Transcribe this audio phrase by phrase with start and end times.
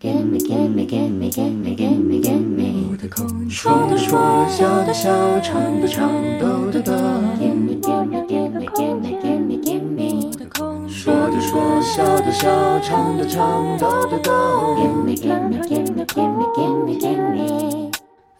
[0.00, 6.92] Gimme, gimme, gimme, gimme, gimme, gimme 我的空说的说，笑的笑，唱的唱，抖的抖。
[7.40, 14.76] Gimme, gimme, gimme, gimme, gimme, gimme 我的空说的说，笑的笑，唱的唱，抖的抖。
[14.76, 17.90] Gimme, gimme, gimme, gimme, gimme, gimme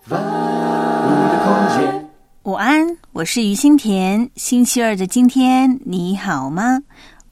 [0.09, 2.09] Five 我的空间。
[2.45, 4.31] 午安，我是于心田。
[4.37, 6.83] 星期二的今天，你好吗？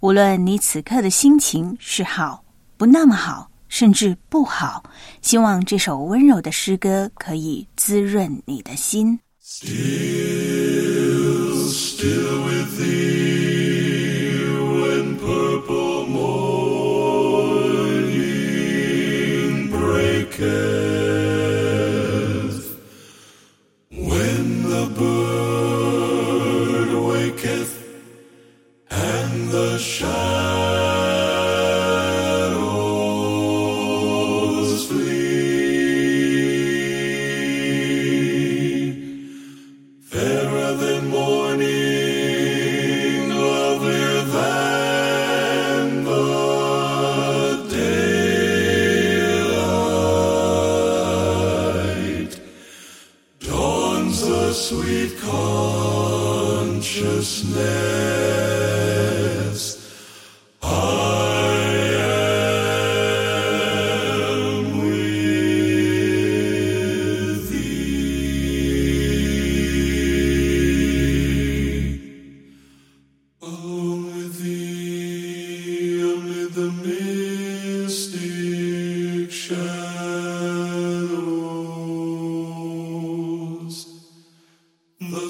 [0.01, 2.43] 无论你此刻的心情是好，
[2.77, 3.51] 不那么好。
[3.69, 4.83] 甚至不好。
[5.23, 9.19] 希望这首温柔的诗歌可以滋润你的心。
[11.99, 13.17] Still with thee，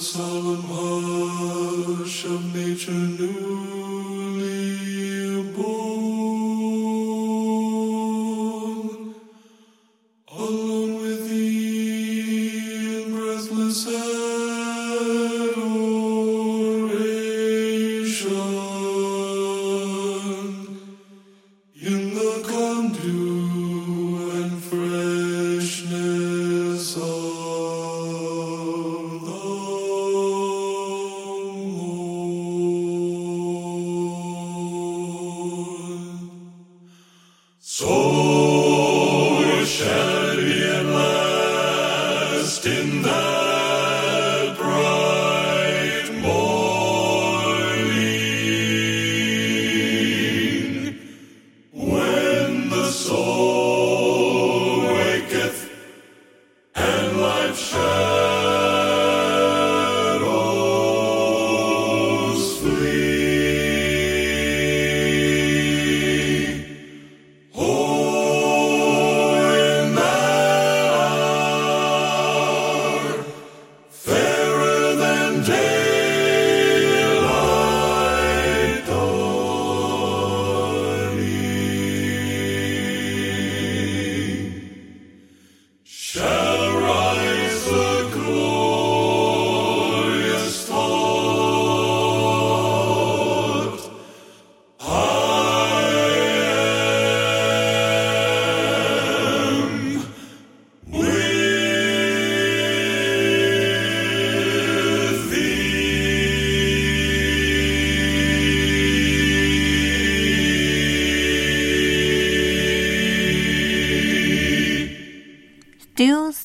[0.07, 3.66] solemn hush of nature new.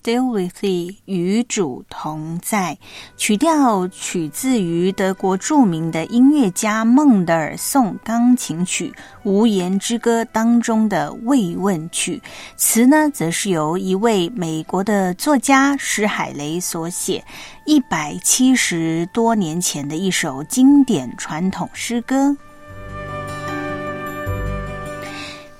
[0.03, 0.63] Deal with
[1.05, 2.77] 与主同在。
[3.17, 12.21] 曲调取自于德国著名的音乐家孟德尔颂钢琴曲《无言之歌》当中的慰问曲，
[12.55, 17.23] 词呢则是由一位美国的作家施海雷所写，
[17.65, 22.35] 一百七十多年前的一首经典传统诗歌。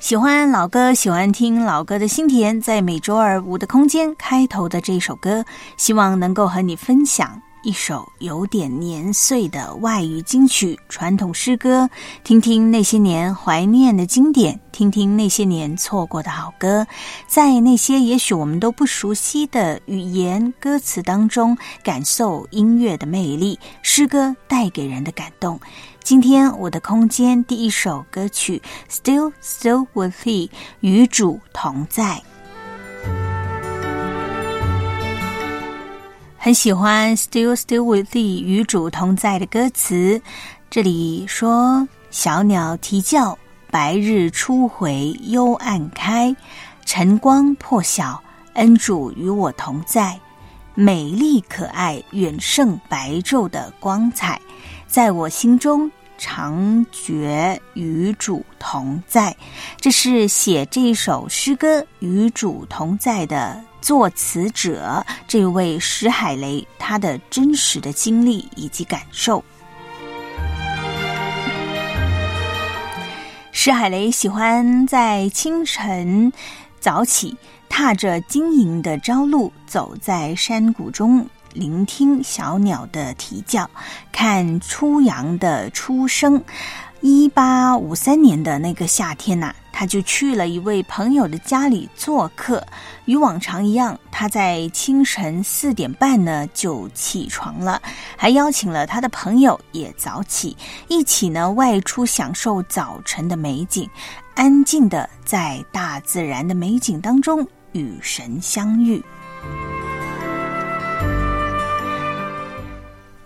[0.02, 5.46] 喜欢老歌，喜欢听老歌的心田，在每周二五的空间开头的这首歌，
[5.78, 11.88] 希望能够和你分享一首有点年岁的外语金曲传统诗歌，
[12.24, 16.86] 听听那些年怀念的经典，听听那些年错过的好歌，
[17.28, 25.60] 在那些也许我们都不熟悉的语言歌词当中，感受音乐的魅力，诗歌带给人的感动。
[26.04, 28.62] 今天我的空间第一首歌曲
[28.94, 30.50] 《Still Still with Thee》
[30.80, 32.22] 与主同在，
[36.38, 40.22] 很喜欢《Still Still with Thee》与主同在的歌词。
[40.70, 43.38] 这里说：“小鸟啼叫，
[43.70, 46.36] 白日初回幽暗开，
[46.84, 48.22] 晨光破晓，
[48.54, 50.20] 恩主与我同在，
[50.74, 54.42] 美丽可爱，远胜白昼的光彩，
[54.92, 55.90] 在我心中。
[56.24, 59.36] 常觉与主同在，
[59.78, 69.44] 这是写这首诗歌《与主同在》的作词者这位石海雷他的真实的经历以及感受。
[73.52, 76.32] 石海雷喜欢在清晨
[76.80, 77.36] 早起，
[77.68, 81.28] 踏着晶莹的朝露，走在山谷中。
[81.54, 83.70] 聆听小鸟的啼叫，
[84.12, 86.42] 看初阳的出生。
[87.02, 92.64] 一八五三年的那个夏天呐，他就去了一位朋友的家里做客。
[93.06, 97.82] 与往常一样，他在清晨四点半呢就起床了，
[98.16, 100.56] 还邀请了他的朋友也早起，
[100.90, 103.90] 一起呢外出享受早晨的美景，
[104.36, 109.04] 安静的在大自然的美景当中与神相遇。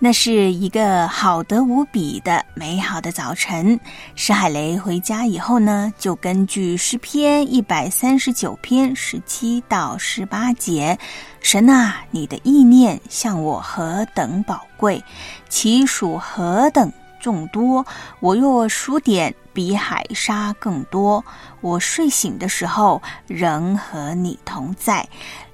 [0.06, 3.80] 那是一个好得无比的美好的早晨。
[4.14, 10.96] 石海雷回家以后呢，就根据诗篇一百三十九篇十七到十八节
[11.42, 15.04] ：“神啊，你的意念向我何等宝贵，
[15.50, 17.84] 其数何等众多，
[18.20, 21.26] 我若数点，比海沙更多。
[21.62, 25.04] 我睡醒的时候，仍和你同在。”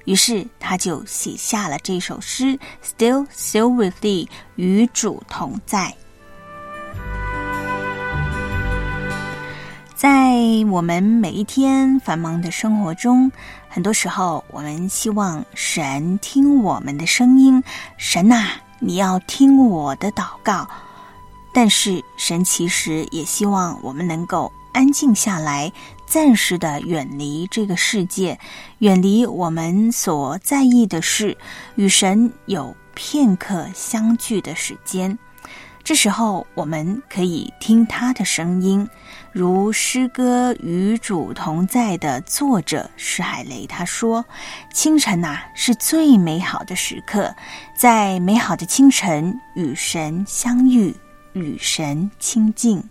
[0.04, 5.94] 于是他就写下了这首诗：“Still, still with thee，与主同在。”
[9.94, 10.34] 在
[10.68, 13.30] 我们每一天繁忙的生活中，
[13.68, 17.62] 很多时候我们希望神听我们的声音，
[17.96, 18.48] 神呐，
[18.80, 20.68] 你要听我的祷告。
[21.54, 25.70] 但是神其实也希望我们能够安静下来。
[26.12, 28.38] 暂时的远离这个世界，
[28.80, 31.34] 远离我们所在意的事，
[31.76, 35.18] 与神有片刻相聚的时间。
[35.82, 38.86] 这时候，我们可以听他的声音，
[39.32, 44.22] 如诗歌《与主同在》的作者施海雷他说
[44.70, 47.34] ：“清晨呐，是最美好的时刻，
[47.74, 50.94] 在美好的清晨与神相遇，
[51.32, 52.84] 与神亲近。”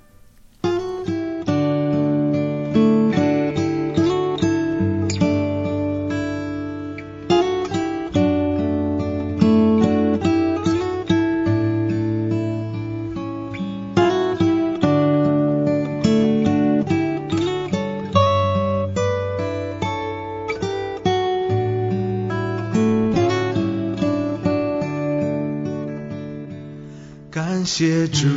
[27.74, 28.28] 谢主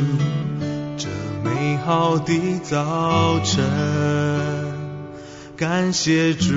[0.95, 1.09] 这
[1.43, 2.33] 美好的
[2.63, 3.65] 早晨，
[5.57, 6.53] 感谢主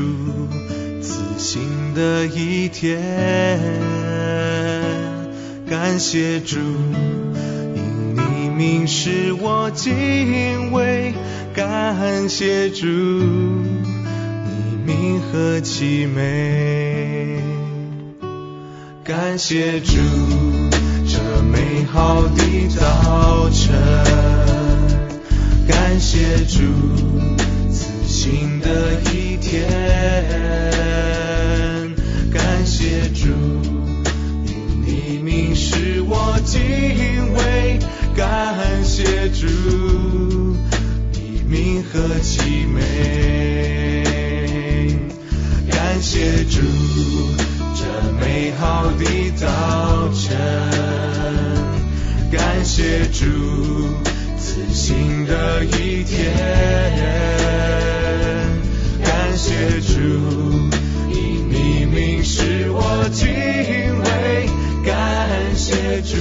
[1.00, 3.02] 自新的一天，
[5.68, 6.58] 感谢主
[7.74, 11.14] 因你名使我敬畏，
[11.52, 17.42] 感谢主你名何其美，
[19.02, 20.57] 感谢主。
[21.70, 23.76] 美好的早晨，
[25.68, 26.62] 感谢主
[27.70, 29.68] 自新的一天，
[32.32, 33.26] 感谢主
[34.46, 36.58] 因你名使我敬
[37.34, 37.78] 畏，
[38.16, 39.46] 感谢主
[41.12, 44.02] 你名何其美，
[45.70, 46.62] 感谢主
[47.76, 47.84] 这
[48.18, 49.04] 美好的
[49.36, 49.46] 早
[50.14, 50.57] 晨。
[52.68, 53.24] 感谢主
[54.36, 56.30] 自新的一天，
[59.02, 59.98] 感谢主
[61.10, 63.26] 以你名使我敬
[64.04, 64.46] 畏，
[64.84, 66.18] 感谢主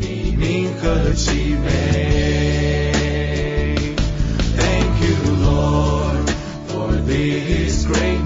[0.00, 1.68] 你名何其美。
[4.56, 6.28] Thank you Lord
[6.66, 8.19] for this great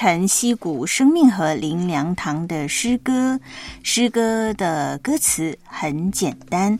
[0.00, 3.38] 晨，溪谷生命和林良堂的诗歌，
[3.82, 6.78] 诗歌的歌词很简单。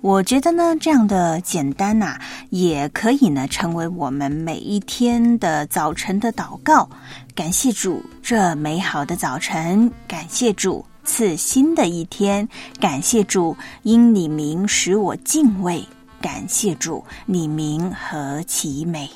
[0.00, 2.18] 我觉得呢，这样的简单呐、
[2.48, 6.88] 也可以呢，成为我们每一天的早晨的祷告。
[7.34, 12.48] 感谢主，这美好的早晨；感谢主，赐新的一天；
[12.80, 15.82] 感谢主，因你名使我敬畏；
[16.18, 19.06] 感谢主，你名何其美。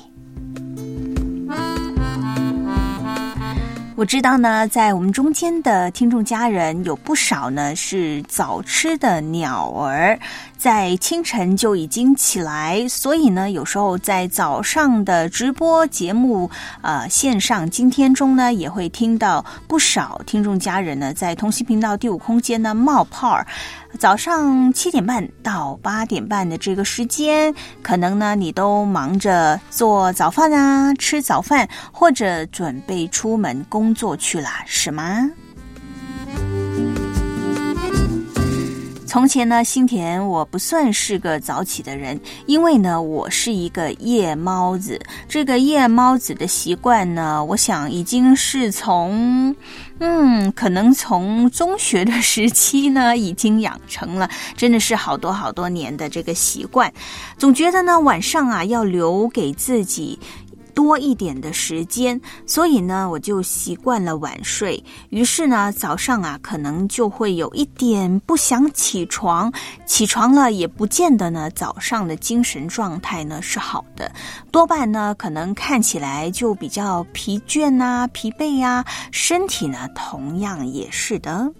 [3.99, 10.17] 我知道呢，在我们中间的听众家人有不少呢是早吃的鸟儿，
[10.57, 23.45] 在清晨就已经起来，所以呢，有时候在早上的直播节目啊线上今天中呢，也会听到不少听众家人呢在通信频道第五空间呢冒泡儿。
[23.97, 35.29] 早上七点半到八点半的这个时间，可能呢你都忙着做早饭啊，吃早饭，或者准备出门工作去了，是吗？
[39.09, 45.01] 从前呢，新田我不算是个早起的人，因为呢，我是一个夜猫子。
[45.27, 49.55] 这个夜猫子的习惯呢，我想已经是从，
[49.97, 56.93] 嗯，可能从中学的时期呢，已经养成了，真的是好多好多年的这个习惯。
[57.35, 60.19] 总觉得呢，晚上啊，要留给自己。
[60.79, 64.81] 多一点的时间，所以呢，我就习惯了晚睡。
[65.09, 69.51] 于是呢，早上啊，可能就会有一点不想起床，
[69.85, 74.09] 起床了也不见得呢，早上的精神状态呢是好的，
[74.51, 81.51] 多半呢，可能看起来就比较疲倦呐、疲惫呀、身体呢，同样也是的。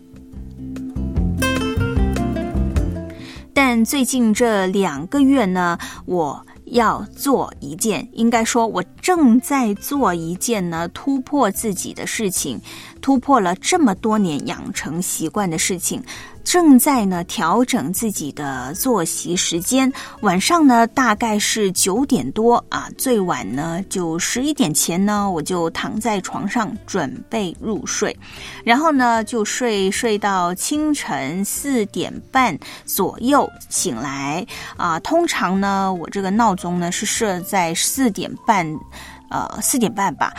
[3.53, 12.59] 但最近这两个月呢，我要做一件，应该说，我正在做一件呢突破自己的事情，
[13.01, 16.03] 突破了这么多年养成习惯的事情，
[16.43, 19.91] 正在呢调整自己的作息时间。
[20.21, 28.17] 晚上呢大概是九点多啊，最晚呢就十一点前呢，我就躺在床上准备入睡，
[28.63, 34.99] 然后呢就睡睡到清晨四点半左右醒来啊。
[35.01, 38.65] 通常呢，我这个闹钟呢是设在四点半，
[39.29, 40.33] 呃四点半吧。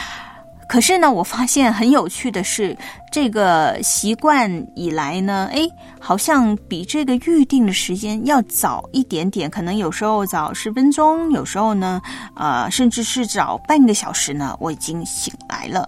[0.70, 2.78] 可是呢，我发现很有趣的是，
[3.10, 5.62] 这个习惯以来呢，哎，
[5.98, 12.00] 好像比这个预定的时间要早一点点，可能有时候早十分钟，有时候呢，
[12.36, 15.84] 呃，甚至是早半个小时呢，我已经醒来了。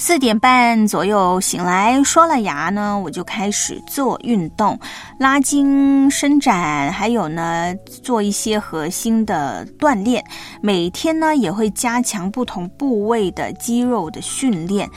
[0.00, 4.80] 四点半左右醒来，刷了牙呢，我就开始做运动，
[5.18, 10.24] 拉筋、伸展，还有呢，做一些核心的锻炼。
[10.62, 14.88] 每天呢，也会加强不同部位的肌肉的训练。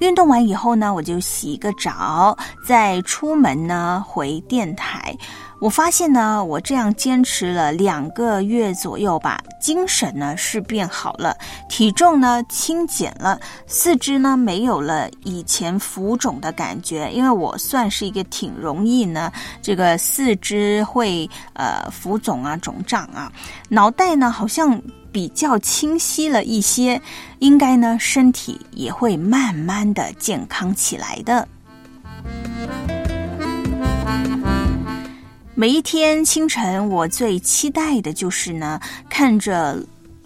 [0.00, 2.36] 运动完以后呢，我就洗个澡，
[2.66, 5.16] 再出门呢回电台。
[5.60, 11.36] 我发现呢，我这样坚持了两个月左右吧，精神呢是变好了，
[11.68, 17.10] 体重呢轻减了，四肢呢没有了以前浮肿的感觉。
[17.12, 23.30] 因为我算是一个挺容易呢，这个四肢会呃浮肿啊、肿胀啊，
[23.68, 24.80] 脑袋呢好像
[25.12, 26.98] 比较清晰了一些，
[27.40, 31.46] 应该呢身体也会慢慢的健康起来的。
[35.60, 39.78] 每一天清晨，我最期待的就是呢，看着，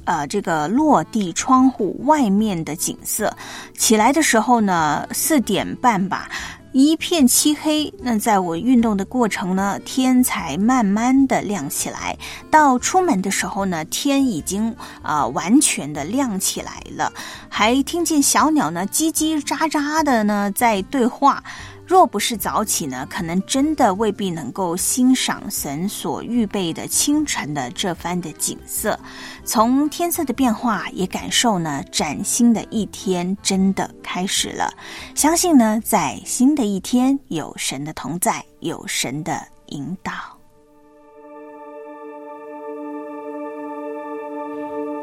[0.04, 3.36] 呃，这个落地窗户外面的景色。
[3.76, 6.30] 起来的时候呢，四点半吧，
[6.70, 7.92] 一片漆黑。
[7.98, 12.16] 那在我运动的过程呢，天才慢慢的亮起来。
[12.48, 14.72] 到出门的时候呢，天已经
[15.02, 17.12] 啊、完全的亮起来了，
[17.48, 21.42] 还听见小鸟呢叽叽喳喳的呢在对话。
[21.86, 28.98] 若不是早起呢，可能真的未必能够欣赏神所预备的清晨的这番的景色。
[29.44, 34.72] 从天色的变化，也感受呢崭新的一天真的开始了。
[35.14, 40.12] 相信呢，在新的一天有神的同在，有神的引导。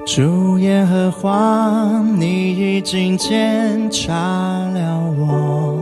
[0.03, 5.80] 主耶和华，你已经检查了我。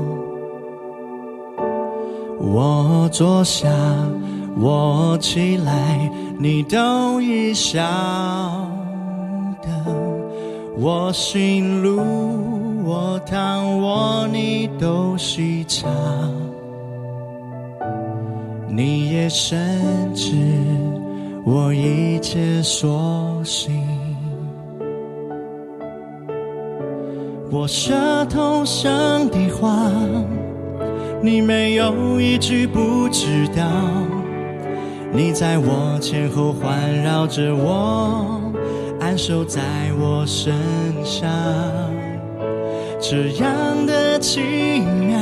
[2.42, 3.70] 我坐下，
[4.58, 7.82] 我起来，你都已晓
[9.62, 9.70] 得。
[10.78, 12.00] 我行路，
[12.86, 15.88] 我躺卧，你都细察。
[18.70, 19.78] 你也深
[20.16, 20.32] 知
[21.44, 23.74] 我一切所行。
[27.52, 29.70] 我舌头上的话。
[31.22, 33.64] 你没有一句不知道，
[35.12, 38.42] 你在我前后环绕着我，
[39.02, 39.62] 安守在
[40.00, 40.54] 我身
[41.04, 41.30] 上，
[43.02, 44.40] 这样的奇
[44.80, 45.20] 妙，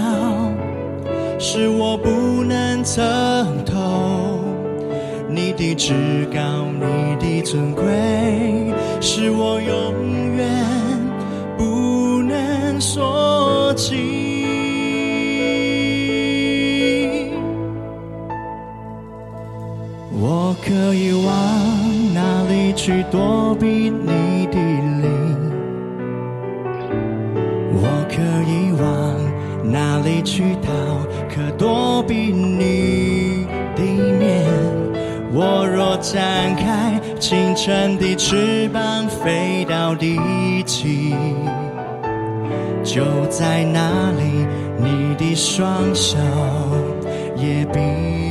[1.40, 3.02] 是我不能测
[3.66, 4.40] 透。
[5.28, 6.40] 你的至高，
[6.80, 7.84] 你的尊贵，
[9.02, 10.48] 是我永远
[11.58, 14.27] 不能说尽。
[20.20, 25.38] 我可以往哪里去躲避你的灵？
[27.76, 28.18] 我可
[28.50, 30.72] 以往哪里去逃？
[31.30, 33.46] 可躲避你
[33.76, 33.84] 的
[34.18, 34.44] 面？
[35.32, 40.18] 我若展开清晨的翅膀，飞到地
[40.66, 41.14] 极，
[42.84, 44.48] 就在那里，
[44.80, 46.18] 你的双手
[47.36, 48.27] 也比。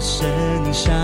[0.00, 0.94] 身上，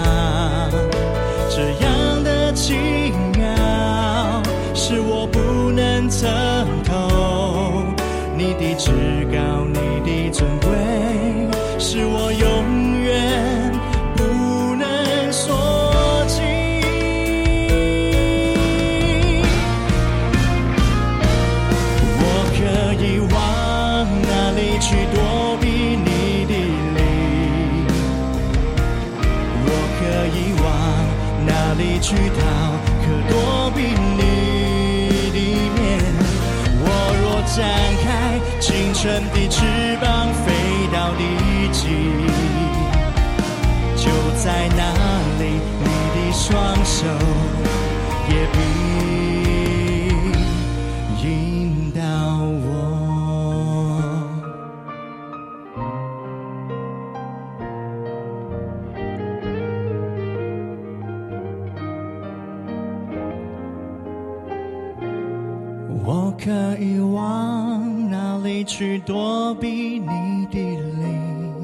[68.66, 70.58] 去躲避你的
[70.98, 71.54] 灵，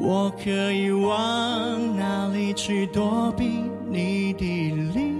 [0.00, 5.14] 我可以往哪里去躲避你的灵？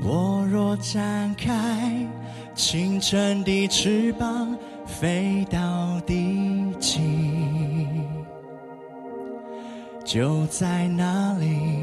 [0.00, 2.06] 我若展开
[2.54, 7.00] 清晨的翅膀，飞到地极，
[10.04, 11.77] 就在那里。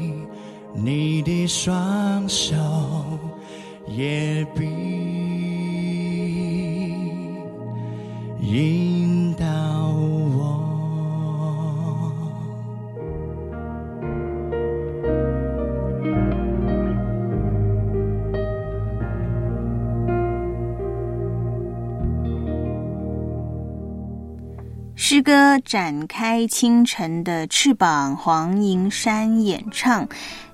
[0.76, 2.54] 你的双手
[3.88, 4.64] 也必
[8.40, 10.62] 引导我。
[24.94, 30.08] 诗歌展开清晨的翅膀，黄银山演唱。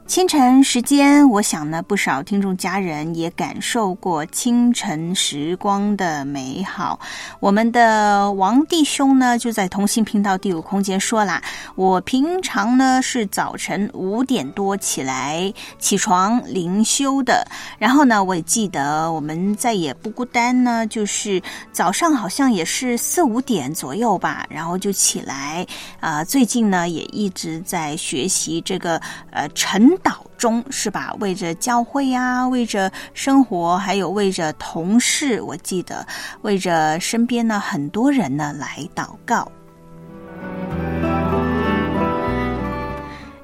[0.04, 7.00] 清晨时间，我想呢，不少听众家人也感受过清晨时光的美好。
[7.40, 11.42] 我们的王弟兄呢，就在同心频道第五空间说啦
[11.76, 17.46] ：“我平常呢是早晨五点多起来起床灵修的，
[17.78, 25.66] 然后呢，我也记得我们再也不孤单呢，就是早上好像也是四五点左右吧，然后就起来。
[26.00, 31.14] 啊，最近呢也一直在学习这个呃晨。”祷中是吧？
[31.20, 36.06] 为着教会呀，为着生活，还有为着同事，我记得
[36.42, 39.50] 为着身边呢很多人呢来祷告。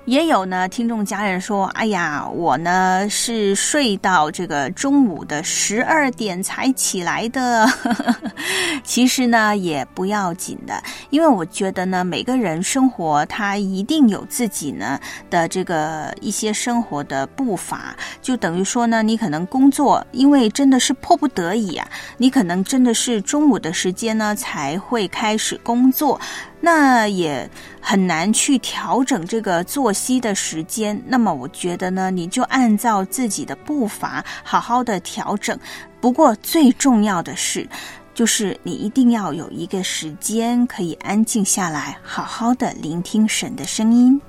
[0.08, 7.68] 也有呢，听众家人说：“哎呀，我呢是睡到这个中午的十二点才起来的。
[8.82, 26.18] ”其实呢也不要紧的，因为我觉得呢，每个人生活他一定有自己呢的这个一些生活的步伐，就等于说呢，你可能工作，因为真的是迫不得已啊，你可能真的是中午的时间呢才会开始工作。
[26.60, 27.48] 那也
[27.80, 31.00] 很难去调整这个作息的时间。
[31.06, 35.58] 那么我觉得呢，你就按照自己的步伐好好的调整。
[36.00, 37.68] 不过最重要的是，
[38.14, 44.20] 就是你一定要有一个时间可以安静下来，好好的聆听神的声音。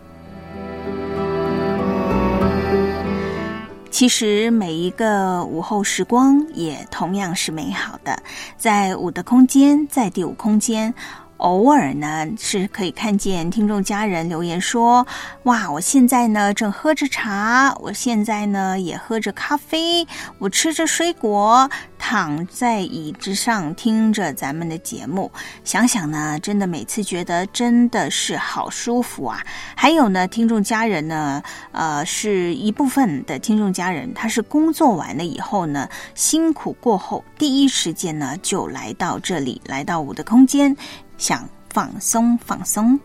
[3.92, 8.18] 其实每一个午后时光也同样是美好的，
[8.56, 10.94] 在五的空间，在第五空间。
[11.39, 15.08] 偶尔呢，是可以看见听众家人留言说
[15.43, 20.06] ：“哇，我现在呢正喝着茶，我现在呢也喝着咖啡，
[20.38, 25.32] 我吃着水果，躺在椅子上听着咱们的节目。
[25.63, 29.39] 想想呢，真的每次觉得真的是好舒服啊！
[29.75, 40.75] 还有呢，听众家人呢，呃，是一部分的听众家人，他是工作完了以后呢，辛苦过后，第一时间呢就来到这里，来到我的空间。”
[41.20, 43.00] 想放松放松，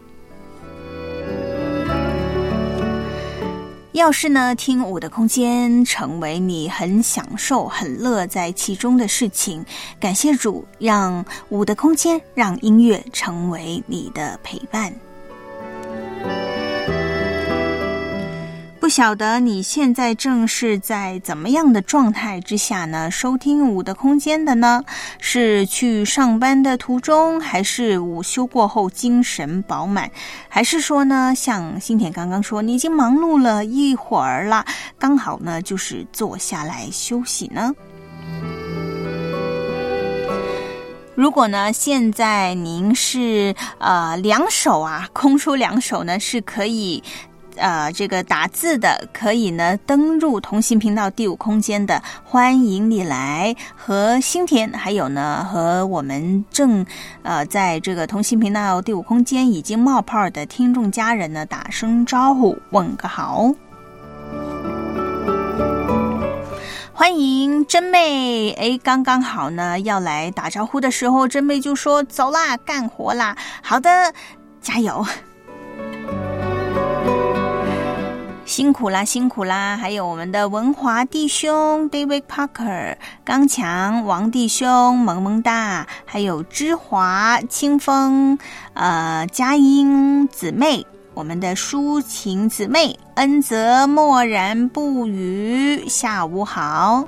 [3.92, 9.62] 要是呢听舞的空间成为你很享受、很乐在其中的事情，
[10.00, 14.92] 感谢主，让舞的空间让音乐成为你的陪伴。
[18.84, 23.10] 不晓得你现在正是在怎么样的状态之下呢？
[23.10, 24.84] 收听五的空间的呢？
[25.18, 30.10] 是去上班的途中，还是午休过后精神饱满，
[30.50, 34.62] 还是说呢，像新田刚刚说，你已经忙碌了一会儿了，
[34.98, 37.72] 刚好呢就是坐下来休息呢？
[41.14, 47.02] 如果呢，现在您是呃两手啊空出两手呢，是可以。
[47.56, 56.84] 呃，这个打字的可以呢，登入同心频道第五空间的，欢迎你来和新田，还有呢和我们正
[57.22, 63.52] 呃在这个同心频道第五空间已经冒泡的听众家人呢打声招呼，问个好。
[66.92, 73.36] 欢迎真妹，哎，刚刚好呢要来打招呼的时候，真妹就说走啦，干活啦。
[73.62, 74.12] 好的，
[74.60, 75.04] 加油。
[78.54, 79.76] 辛苦啦，辛苦啦！
[79.76, 88.38] 还有我们的文华弟兄 David Parker、刚强王弟兄、萌萌哒，还有芝华、清风、
[88.74, 97.04] 呃佳音姊妹，我们的抒情姊妹恩泽默然不语，下午好。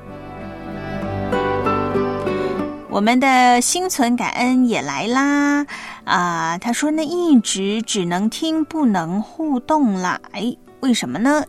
[2.91, 5.65] 我们的心存感恩也来啦！
[6.03, 10.57] 啊，他说呢，一直只能听不能互动了，哎。
[10.87, 11.45] 为什么呢？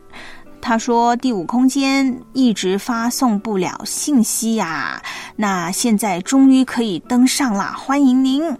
[0.60, 5.00] 他说第五空间一直发送不了信息呀，
[5.36, 8.58] 那现在终于可以登上了，欢迎您。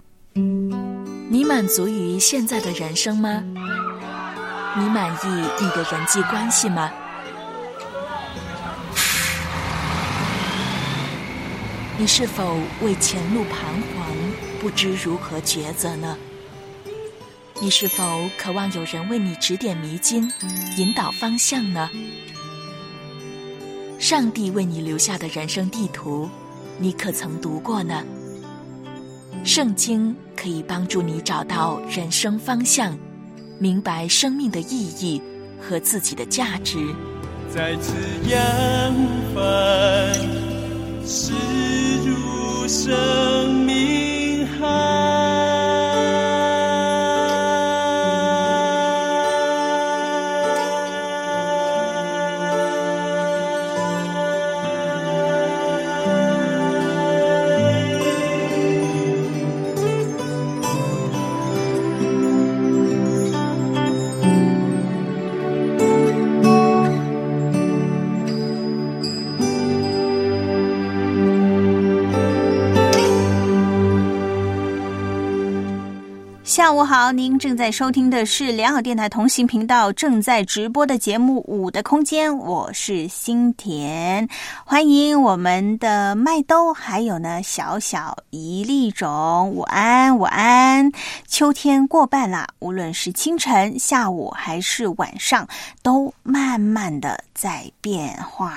[1.28, 3.42] 你满足于现在的人生吗？
[4.78, 5.26] 你满意
[5.60, 6.88] 你的人际关系吗？
[11.98, 13.56] 你是否为前路彷
[13.96, 14.06] 徨，
[14.60, 16.16] 不知如何抉择呢？
[17.60, 20.30] 你是否渴望有人为你指点迷津、
[20.76, 21.90] 引导方向呢？
[23.98, 26.28] 上帝为你留下的人生地图，
[26.78, 28.04] 你可曾读过呢？
[29.44, 32.96] 圣经可以帮助你找到人生方向，
[33.58, 35.20] 明白生命的意义
[35.60, 36.78] 和自己的价值。
[37.52, 37.92] 再次
[38.30, 38.40] 扬
[39.34, 40.14] 帆，
[41.04, 41.32] 驶
[42.06, 43.97] 入生命
[76.78, 84.28] 午好，您正在收听的是良好电台同行频道正在直播的节目《五的空间》，我是新田，
[84.64, 90.88] 欢迎我们的麦兜，还有呢小小一粒种，午安午安。
[91.26, 95.48] 秋天过半啦，无论是清晨、下午还是晚上，
[95.82, 98.56] 都慢慢的在变化。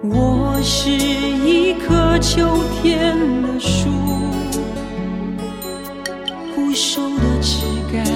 [0.00, 2.46] 我是一棵秋
[2.80, 3.90] 天的树，
[6.54, 8.06] 枯瘦的枝干，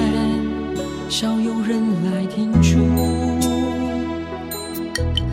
[1.10, 2.78] 少有人来停驻。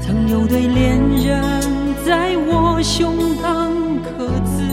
[0.01, 1.61] 曾有对恋人
[2.03, 3.69] 在我胸膛
[4.01, 4.63] 刻字，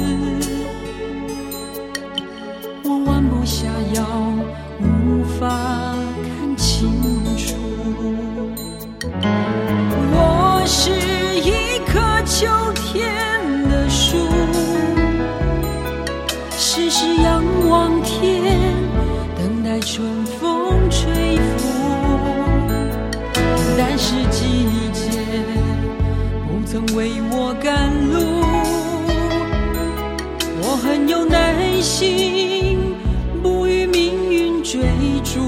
[2.85, 4.03] 我弯不下腰，
[4.81, 5.47] 无法
[26.95, 28.17] 为我赶路，
[30.61, 32.95] 我很有耐心，
[33.43, 34.81] 不与命运追
[35.25, 35.47] 逐。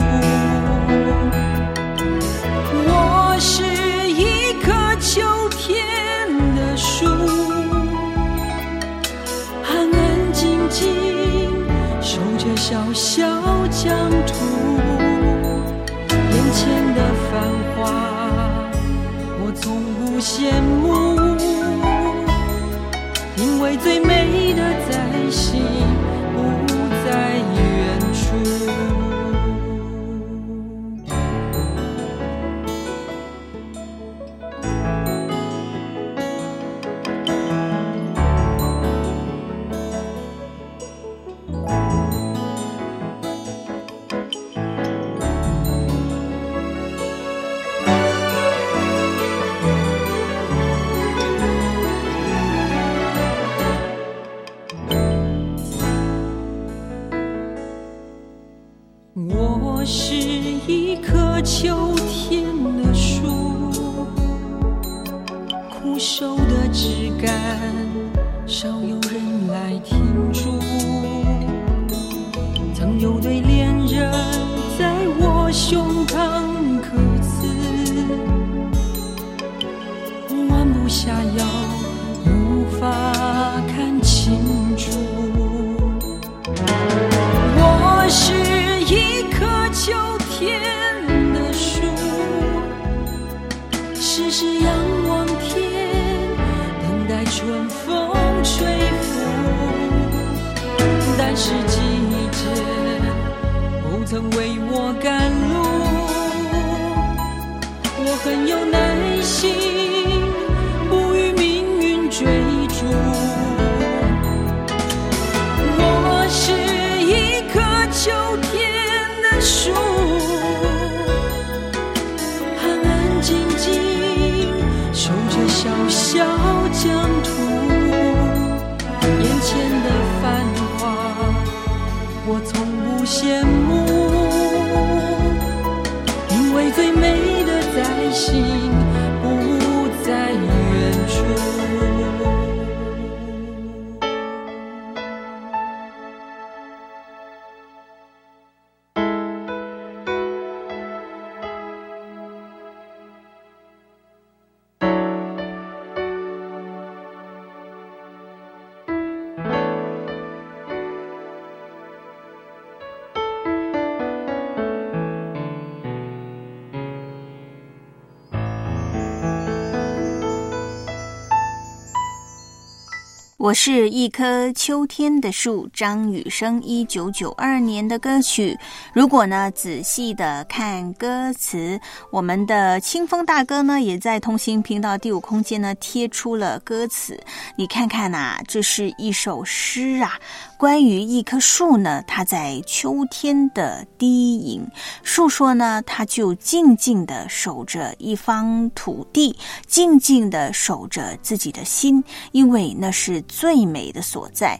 [173.38, 178.58] 我是一棵秋天的树，张雨生一九九二年的歌曲。
[178.92, 187.16] 如果呢仔细的看歌词，我们的清风大哥呢也在通信频道第五空间呢贴出了歌词。
[187.54, 190.18] 你看看呐，这是一首诗啊，
[190.58, 194.66] 关于一棵树呢，它在秋天的低吟。
[195.04, 203.22] 树说呢，它就静静的守着一方土地，静静的守着自己的心，因为那是。
[203.38, 204.58] 最美的所在，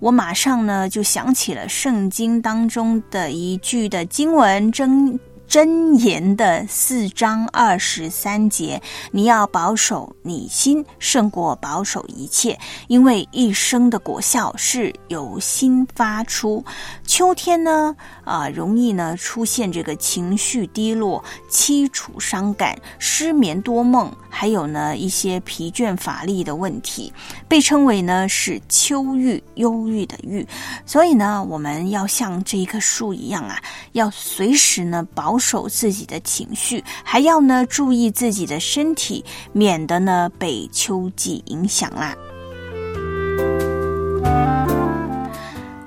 [0.00, 5.18] 我马上呢就想起了圣经当中的一句的经文真。
[5.48, 16.62] 箴言的四章二十三节，你要保守你心，胜过保守一切，因为一生的果效是由心发出。
[17.06, 27.10] 秋天呢，啊，容易呢出现这个情绪低落、凄楚伤感、失眠多梦，还有呢一些疲倦乏力的问题，
[27.48, 30.46] 被称为呢是秋郁、忧郁的郁。
[30.84, 33.58] 所以呢，我们要像这一棵树一样啊，
[33.92, 35.37] 要随时呢保。
[35.38, 42.14] 守自己的情绪，还要呢注意自己的身体，免得呢被秋季影响啦。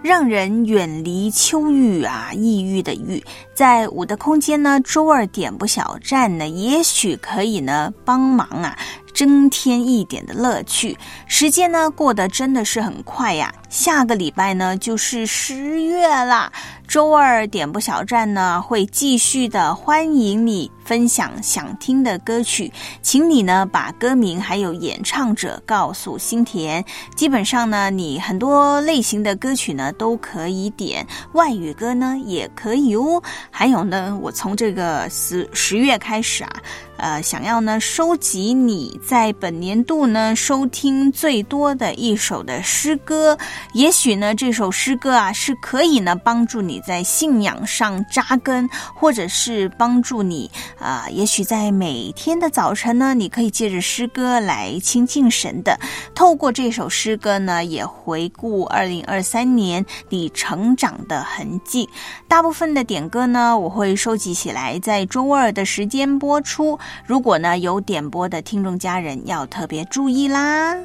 [0.04, 8.78] 让人远离秋郁啊，抑郁的郁，在五的空间呢，周二点播小站呢，也许可以呢帮忙啊。
[9.14, 13.54] 增添一点的乐趣，时间呢过得真的是很快呀。
[13.70, 16.52] 下个礼拜呢就是十月啦。
[16.92, 22.70] 周二点播小站呢会继续的欢迎你分享想听的歌曲，
[23.02, 26.84] 请你呢把歌名还有演唱者告诉新田。
[27.16, 33.24] 基本上呢你很多类型的歌曲呢都可以点，外语歌呢也可以哦。
[33.50, 36.52] 还有呢我从这个十十月开始啊。
[36.98, 43.36] 呃，想要呢收集你在本年度呢收听最多的一首的诗歌，
[43.74, 50.52] 也许呢这首诗歌啊是可以呢帮助你在信仰上扎根，或者是帮助你
[50.82, 55.80] 啊，也许在每天的早晨呢，你可以借着诗歌来亲近神的。
[56.16, 61.88] 透过这首诗歌呢，也回顾二零二三年你成长的痕迹。
[62.28, 66.80] 大部分的点歌呢，我会收集起来，在周二的时间播出。
[67.06, 70.76] 如果呢有点播的听众家人要特别注意啦。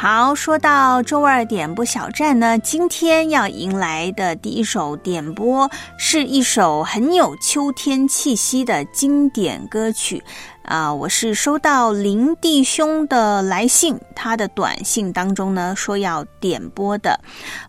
[0.00, 10.22] 好，说到周二点播小站呢，今天要迎来的第一首点播是一首很有秋天气息的经典歌曲。
[10.62, 17.18] 啊，我是收到林弟兄的来信，他的短信当中呢说要点播的。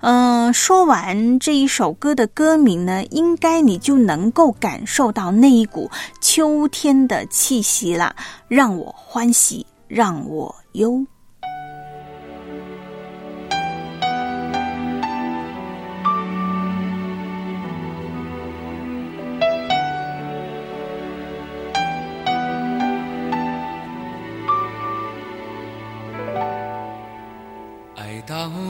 [0.02, 5.90] 嗯，说完这一首歌的歌名呢，应该你就能够感受到那一股
[6.22, 8.16] 秋天的气息了。
[8.48, 11.04] 让我欢喜，让我忧。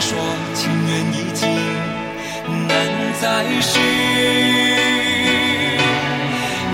[0.00, 0.16] 说
[0.54, 1.48] 情缘已尽，
[2.68, 2.72] 难
[3.20, 3.80] 再续，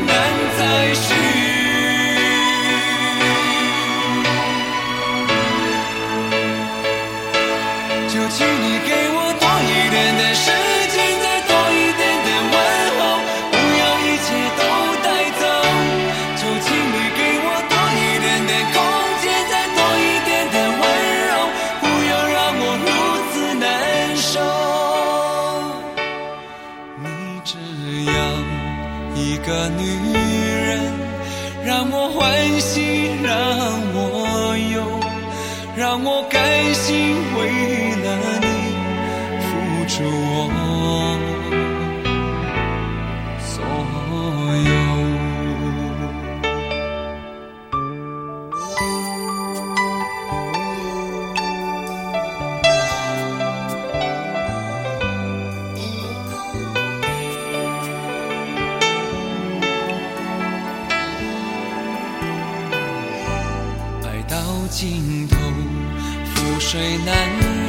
[0.07, 0.13] 难
[0.59, 1.24] 再续。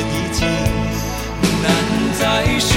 [0.00, 0.46] 已经，
[1.62, 1.64] 难
[2.18, 2.75] 再续，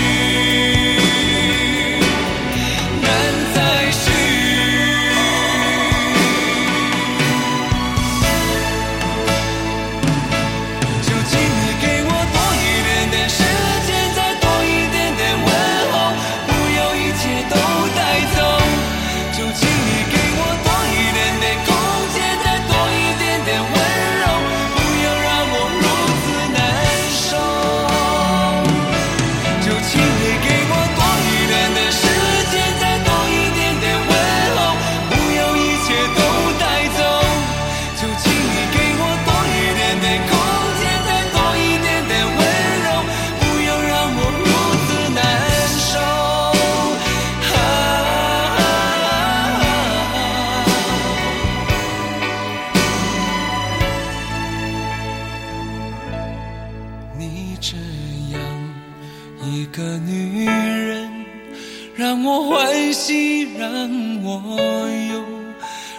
[63.80, 63.90] 让
[64.24, 65.24] 我有，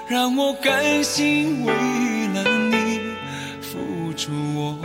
[0.06, 1.72] 让我甘心为
[2.28, 3.00] 了你
[3.62, 4.76] 付出我。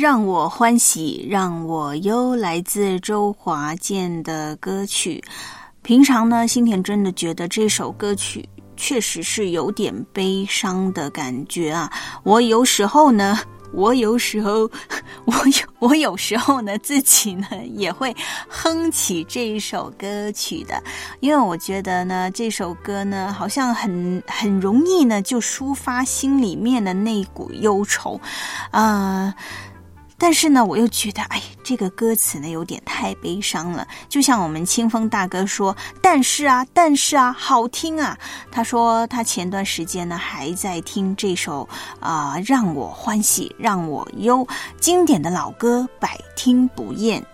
[0.00, 5.22] 让我欢喜，让我忧，来自周华健的歌曲。
[5.82, 8.48] 平常呢，新田真的觉得这首歌曲
[8.78, 11.92] 确实是有点悲伤的感觉啊。
[12.22, 13.38] 我有时候呢，
[13.74, 14.60] 我有时候，
[15.26, 18.16] 我有我有时候呢，自己呢也会
[18.48, 20.82] 哼起这一首歌曲的，
[21.20, 28.18] 因为我觉得呢，这首歌呢好像很很容易呢就抒发心里面的那股忧愁，
[28.70, 29.34] 啊、
[30.22, 33.88] 但是呢，我又觉得，哎，这个歌词呢有点太悲伤了。
[34.06, 38.16] 就像我们清风大哥说：“但是啊，但是啊，好听啊。”
[38.52, 41.66] 他说他前段时间呢还在听这首
[42.00, 44.46] 啊、让我欢喜让我忧
[44.78, 47.24] 经典的老歌，百听不厌。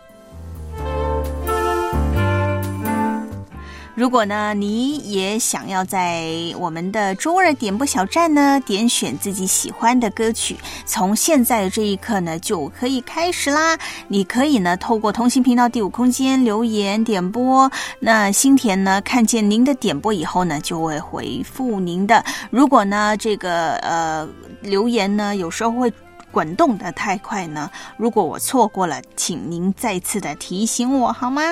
[3.97, 13.78] 如果呢，你也想要在我们的周二点播小站呢，点选自己喜欢的歌曲，从现在这一刻呢，就可以开始啦。
[14.07, 17.72] 你可以呢，透过通信频道第五空间留言点播。
[17.99, 22.22] 那新田呢，看见您的点播以后呢，就会回复您的。
[22.51, 24.28] 如果呢，这个呃
[24.61, 25.90] 留言呢，有时候会。
[26.32, 31.42] 滚动的太快呢，如果我错过了，请您再次的提醒我好吗？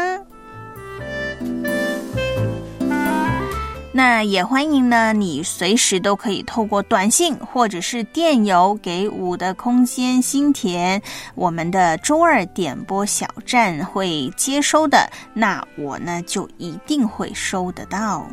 [3.96, 11.00] 那也欢迎呢，你随时都可以透过短信或者是电邮给五的空间新田，
[11.36, 18.26] 我们的周二点播小站会接收的，那我呢就一定会收得到。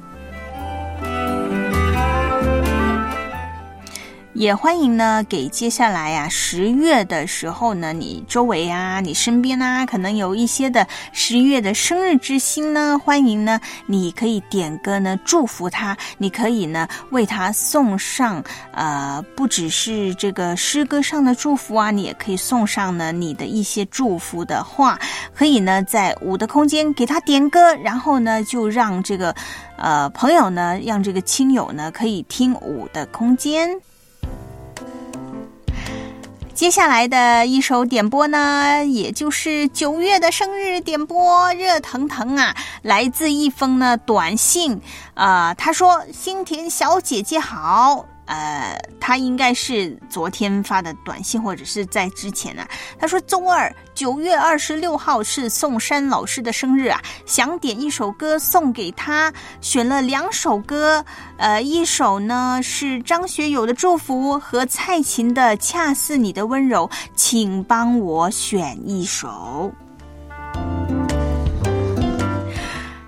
[4.42, 25.00] 也欢迎呢，给接下来呀、十月的时候呢，你周围啊，你身边啊，可能有一些的十月的生日之星呢，欢迎呢，你可以点歌呢，祝福他，你可以呢，为他送上呃，不只是这个诗歌上的祝福啊，你也可以送上呢你的一些祝福的话，
[25.36, 29.36] 可以呢，在五的空间给他点歌，然后呢，就让这个
[29.78, 33.70] 呃朋友呢，让这个亲友呢，可以听五的空间。
[36.62, 42.56] 接下来的一首点播呢，也就是九月的生日点播，热腾腾啊！
[42.84, 44.80] 来自一封呢短信，
[45.16, 52.66] 啊、他说：“新田小姐姐好。”呃，他应该是昨天发的短信，或者是在之前啊。
[52.98, 61.04] 他说周二九月二十六号是宋山老师的生日啊，想点一首歌送给他，选了两首歌，
[61.36, 69.70] 呃，一首呢是张学友的祝福和蔡琴的恰似你的温柔，请帮我选一首。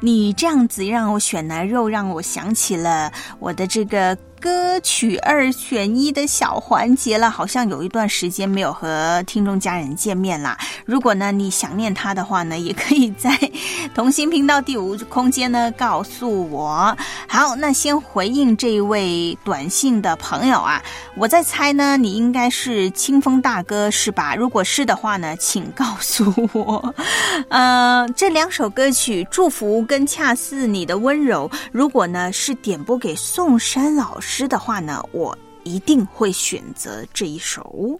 [0.01, 3.09] 你这样子让我选呢，又让我想起了
[3.39, 4.17] 我的这个。
[4.43, 10.57] 歌曲二选一的小环节了，好像有一段时间没有和听众家人见面啦。
[10.83, 13.31] 如果呢你想念他的话呢，也可以在
[13.95, 16.93] 同心频道第五空间呢告诉我。
[17.25, 20.83] 好，那先回应这一位短信的朋友啊，
[21.15, 24.35] 我在猜呢，你应该是清风大哥是吧？
[24.35, 26.93] 如果是的话呢，请告诉我。
[27.47, 34.32] 呃，这两首歌曲《祝福》跟《恰似你的温柔》，如果呢是点播给宋山老师。
[34.35, 37.99] 诗的话呢，我一定会选择这一首。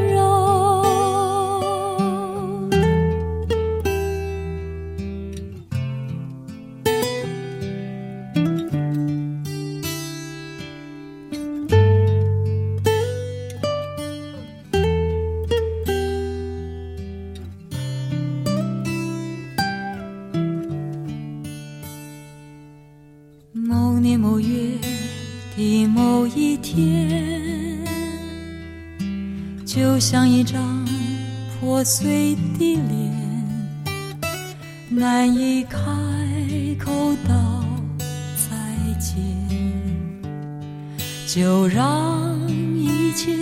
[41.73, 43.35] 让一切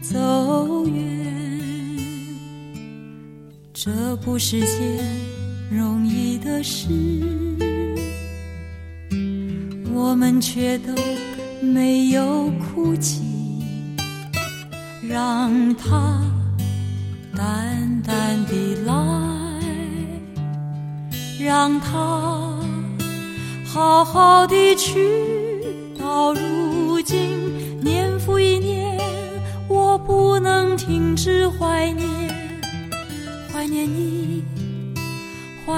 [0.00, 1.02] 走远。
[3.72, 5.04] 这不是件
[5.70, 6.88] 容易的事，
[9.92, 10.92] 我们却都。
[11.64, 13.22] 没有哭泣，
[15.08, 16.20] 让它
[17.36, 18.52] 淡淡的
[18.84, 18.92] 来，
[21.38, 22.60] 让它
[23.64, 24.98] 好好的去。
[25.96, 27.30] 到如今，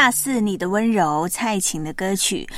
[0.00, 2.48] 恰似你的温柔，蔡琴的歌曲。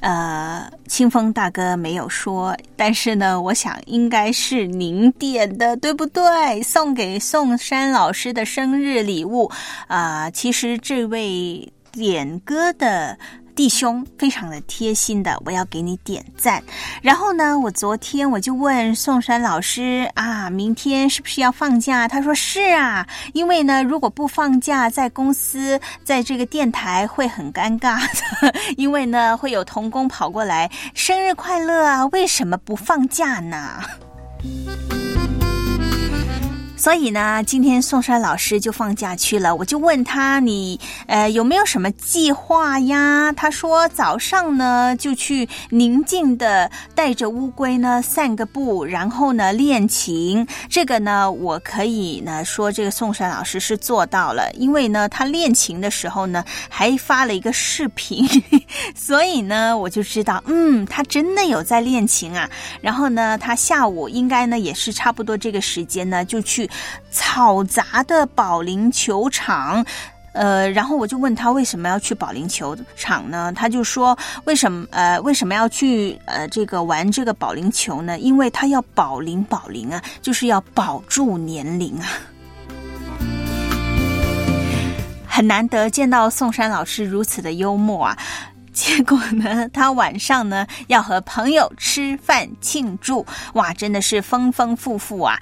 [0.00, 6.62] 呃，清风大哥没有说，但是呢，我想应该是您点的，对不对？
[6.62, 9.50] 送给宋山老师的生日礼物
[9.88, 13.18] 啊、其实这位点歌的。
[13.56, 16.62] 弟兄非常的贴心的，我要给你点赞。
[17.00, 22.06] 然后呢，我昨天我就问宋山老师啊，明天是不是要放假？
[22.06, 27.98] 他说是啊，因为呢，如果不放假，在公司在这个电台会很尴尬
[28.42, 33.80] 的， 因为呢，会有童工跑过来，生日快乐啊，为什么不放假呢？
[36.86, 40.78] 所以呢，今天宋山老师就放假去了，我就问他你
[41.08, 43.32] 呃有没有什么计划呀？
[43.32, 50.46] 他说早上呢就去宁静的带着乌龟呢散个步，然后呢练琴。
[50.70, 58.24] 这个呢我可以呢说这个宋山老师是做到了，因为呢他练琴的时候呢还发了一个视频，
[58.94, 62.48] 所以呢我就知道嗯他真的有在练琴啊。
[62.80, 66.70] 然后呢他下午应该呢也是差不多这个时间呢就去。
[67.12, 69.84] 嘈杂的保龄球场，
[70.32, 73.52] 呃，然后我就问他为什么要去保龄球场呢？
[73.54, 78.18] 他就说为什么呃为什么要去呃这个玩这个保龄球呢？
[78.18, 82.06] 因为他要保龄保龄啊，就是要保住年龄啊。
[85.26, 88.18] 很难得见到宋山老师如此的幽默啊！
[88.72, 93.24] 结果呢，他晚上呢要和朋友吃饭庆祝，
[93.54, 95.38] 哇，真的是丰丰富富啊！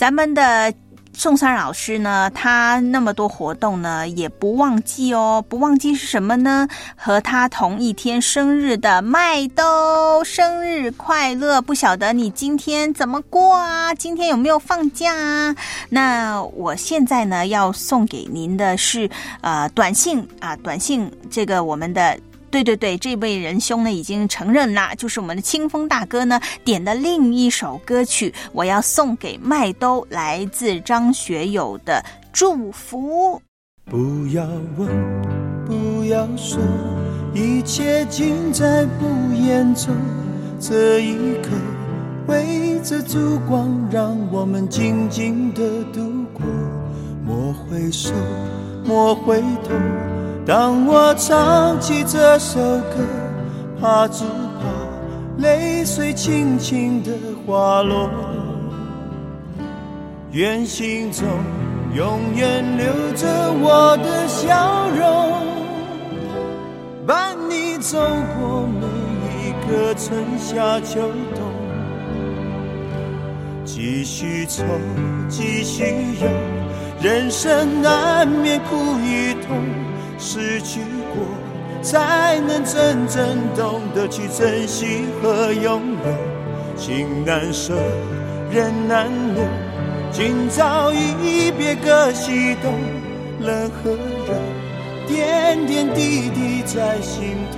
[0.00, 0.72] 咱们的
[1.12, 5.44] 宋山老师呢，他那么多活动呢，也不忘记哦。
[5.46, 6.66] 不忘记是什么呢？
[6.96, 11.60] 和他同一天生日的麦兜，生日快乐！
[11.60, 13.94] 不晓得你今天怎么过啊？
[13.94, 15.54] 今天有没有放假啊？
[15.90, 19.10] 那我现在呢，要送给您的是
[19.42, 22.18] 呃短信啊，短信这个我们的。
[22.50, 33.40] 对对对，这位仁兄呢已经承认啦，就是我们的清风大哥呢点的另一首歌曲，我要送给麦兜，来自张学友的祝福。
[33.84, 34.44] 不要
[34.76, 34.88] 问，
[35.66, 36.60] 不要说，
[37.34, 39.94] 一切尽在不言中。
[40.60, 41.50] 这一刻，
[42.26, 46.00] 围着烛光，让我们静静的度
[46.32, 46.42] 过。
[47.24, 48.12] 莫回首，
[48.84, 49.74] 莫回头。
[50.50, 53.06] 当我唱起这首歌，
[53.80, 54.24] 怕只
[54.58, 54.66] 怕
[55.38, 57.12] 泪水轻轻的
[57.46, 58.10] 滑落。
[60.32, 61.24] 愿心中
[61.94, 63.28] 永远留着
[63.62, 65.46] 我的笑容，
[67.06, 68.00] 伴你走
[68.36, 68.86] 过每
[69.46, 71.00] 一个春夏秋
[71.32, 71.44] 冬。
[73.64, 74.64] 继续愁，
[75.28, 75.84] 继续
[76.20, 76.26] 忧，
[77.00, 79.56] 人生难免苦与痛。
[80.20, 80.80] 失去
[81.14, 81.24] 过，
[81.82, 86.12] 才能真正懂得去珍惜和拥有。
[86.76, 87.74] 情难舍，
[88.52, 89.42] 人难留，
[90.12, 92.72] 今朝一别各西东。
[93.40, 94.34] 冷和热，
[95.08, 97.56] 点点滴滴在心头。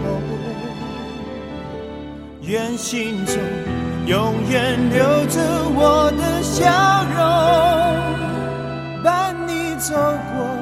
[2.42, 3.36] 愿心中
[4.06, 5.40] 永远留着
[5.74, 10.61] 我的笑容，伴你走过。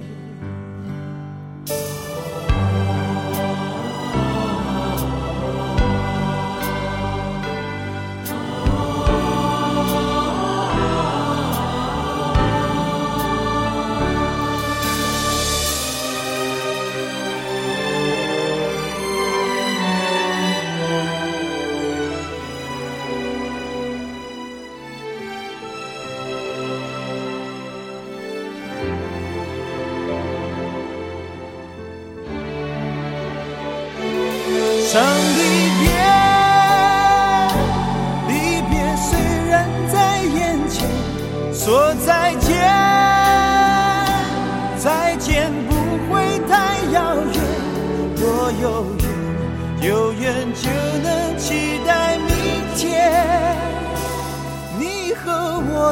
[1.71, 2.00] 伤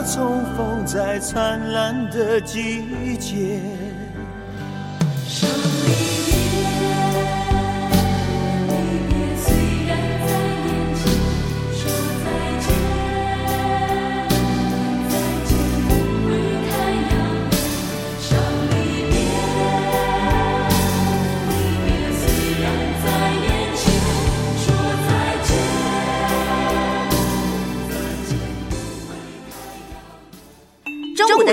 [0.03, 3.88] 重逢在灿烂的季节。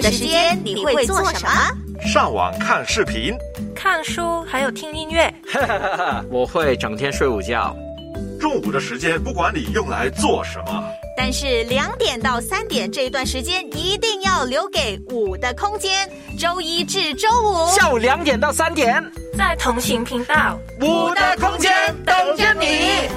[0.01, 1.51] 的时间你会做什么？
[2.01, 3.35] 上网看视频，
[3.75, 5.33] 看书，还有听音乐。
[6.31, 7.75] 我会整天睡午觉。
[8.39, 10.85] 中午的时间不管你用来做什么，
[11.17, 16.09] 但是两点到三点这一段时间一定要留给五的空间。
[16.39, 19.03] 周一至周五下午两点到三点，
[19.39, 21.73] 在同行频道，五的空间
[22.05, 23.09] 等着你。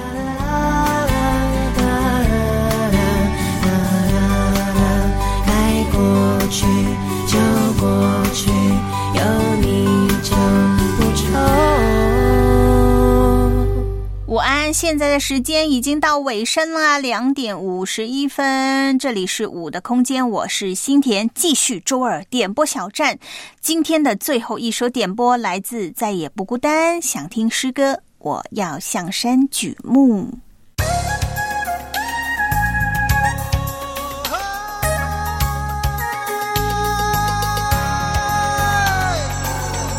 [14.72, 18.98] 现在的时间已经到尾声啦，两点五十一分。
[18.98, 23.18] 这里是五的空间，我是新田，继续周二点播小站。
[23.60, 30.38] 今天的最后一首点播来自再也不孤单，想听诗歌，我要向山举目。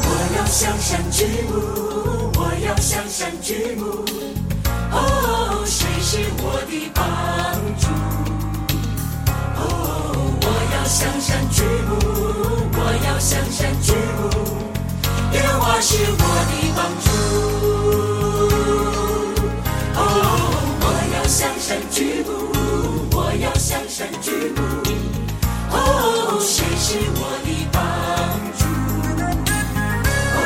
[0.03, 4.10] 我要向山举目，我要向山举目。
[10.81, 11.93] 要向山举目，
[12.73, 14.19] 我要向山举目。
[15.31, 17.07] 耶和华是我的帮助。
[19.95, 20.01] 哦，
[20.81, 22.31] 我要向山举目，
[23.15, 24.59] 我要向山举目。
[25.69, 27.79] 哦，谁是我的帮
[28.57, 28.65] 助？
[30.33, 30.39] 哦，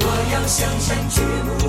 [0.00, 1.61] 我要向山举目，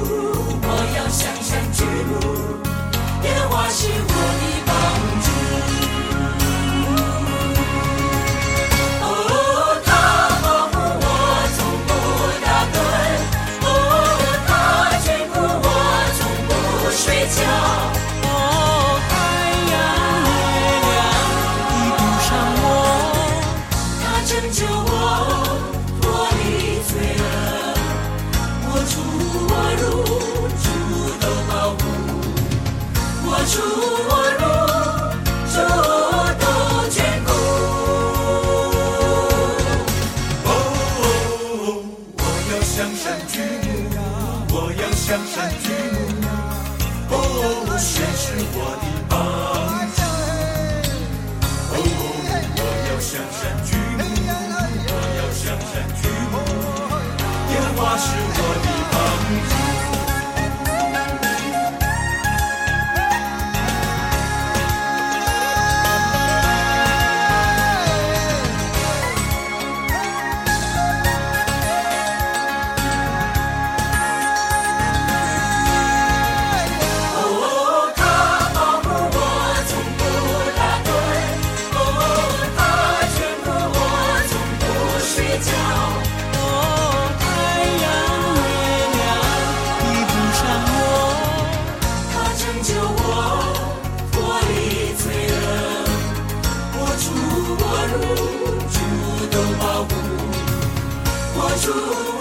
[101.66, 102.12] 我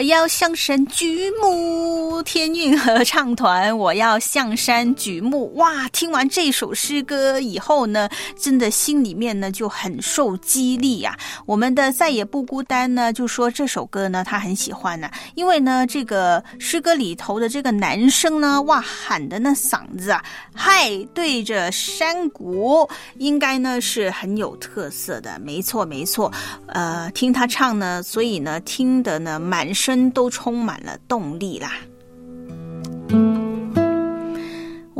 [0.00, 1.89] 我要向神举目，
[2.22, 5.52] 天韵合唱团，我要向山举目。
[5.56, 8.08] 哇，听完这首诗歌以后呢，
[8.38, 11.18] 真的心里面呢就很受激励呀。
[11.46, 25.38] 我们的再也不孤单呢，就说这首歌呢他很喜欢呢，因为呢这个诗歌里头的这个男生呢，哇喊的那嗓子啊，嗨，对着山谷，应该呢是很有特色的。
[25.40, 26.32] 没错，没错，
[26.66, 29.38] 呃，听他唱呢，所以呢听的呢。
[29.40, 31.72] 满身都充满了动力啦！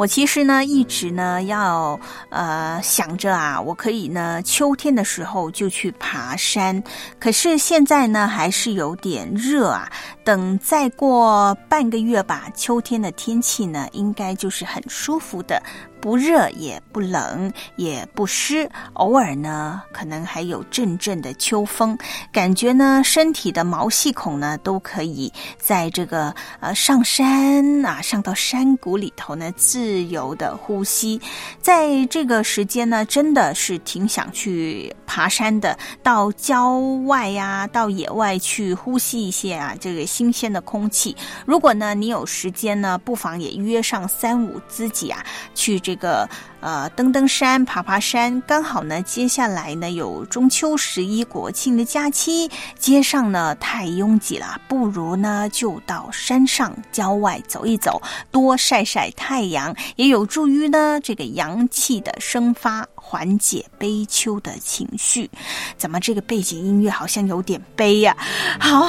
[0.01, 6.83] 我其实呢，一直呢要呃想着啊，我可以呢秋天的时候就去爬山，
[7.19, 9.93] 可是现在呢还是有点热啊。
[10.25, 15.63] 等再过半个月吧，秋天的天气呢应该就是很舒服的。
[16.01, 21.97] 不热也不冷也不湿，偶尔呢可能还有阵阵的秋风，
[22.33, 31.21] 感觉呢身体的毛细孔呢都可以在这个呃上山啊上到山谷里头呢自由的呼吸，
[31.61, 41.15] 在这个时间呢真的是挺想去爬山的，到郊外呀到野外去呼吸一些啊这个新鲜的空气。
[41.45, 45.23] 如果呢你有时间呢，不妨也约上三五知己啊
[45.55, 45.79] 去。
[45.91, 46.29] 这个
[46.61, 65.29] 呃，登登山、爬爬山，刚好呢，接下来呢有中秋、十一、国庆的假期，街上呢太拥挤了，不如呢就到山上郊外走一走，多晒晒太阳，也有助于呢这个阳气的生发，缓解悲秋的情绪。
[65.77, 68.17] 怎么这个背景音乐好像有点悲呀？
[68.61, 68.89] 好。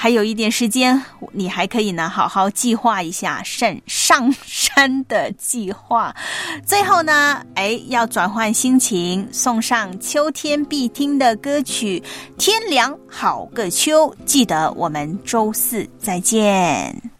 [0.00, 6.14] 还有一点时间，你还可以呢，好好计划一下上上山的计划。
[6.64, 12.00] 最后呢，哎，要转换心情，送上秋天必听的歌曲
[12.38, 14.08] 《天凉好个秋》。
[14.24, 17.17] 记得我们周四再见。